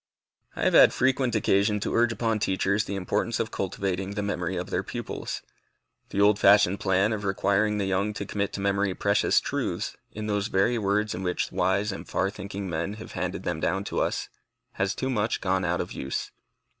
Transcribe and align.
I 0.55 0.63
have 0.63 0.73
had 0.73 0.93
frequent 0.93 1.35
occasion 1.35 1.79
to 1.81 1.93
urge 1.93 2.11
upon 2.11 2.39
teachers 2.39 2.85
the 2.85 2.95
importance 2.95 3.39
of 3.39 3.51
cultivating 3.51 4.15
the 4.15 4.23
memory 4.23 4.55
of 4.55 4.71
their 4.71 4.81
pupils. 4.81 5.43
The 6.09 6.19
old 6.19 6.39
fashioned 6.39 6.79
plan 6.79 7.13
of 7.13 7.23
requiring 7.23 7.77
the 7.77 7.85
young 7.85 8.11
to 8.15 8.25
commit 8.25 8.51
to 8.53 8.59
memory 8.61 8.95
precious 8.95 9.39
truths, 9.39 9.95
in 10.11 10.25
those 10.25 10.47
very 10.47 10.79
words 10.79 11.13
in 11.13 11.21
which 11.21 11.51
wise 11.51 11.91
and 11.91 12.09
far 12.09 12.31
thinking 12.31 12.67
men 12.67 12.93
have 12.93 13.11
handed 13.11 13.43
them 13.43 13.59
down 13.59 13.83
to 13.83 13.99
us, 13.99 14.27
has 14.71 14.95
too 14.95 15.11
much 15.11 15.39
gone 15.39 15.63
out 15.63 15.79
of 15.81 15.91
use. 15.91 16.31